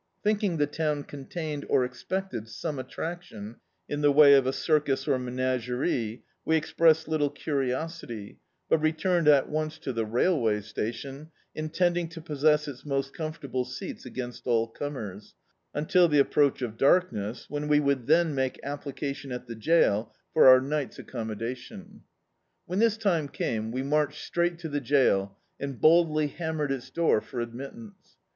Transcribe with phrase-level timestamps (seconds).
[0.23, 3.57] Thinking the U>wn cmtained, or expected, some attraction
[3.87, 9.47] in the way of a circus or menagerie, we expressed little curiosity, but returned at
[9.47, 15.33] once to the railway station, intending to possess its most comfortable seats against all cwners,
[15.71, 20.15] until the ap proach of darkness, when we would then make application at the jail
[20.33, 22.65] for our night's accommoda D,i.,.db, Google A Voice In the Dark tioo.
[22.65, 27.21] When this time came, we marched straight to the jail, and boldly hanunered its door
[27.21, 28.15] for ad mittance.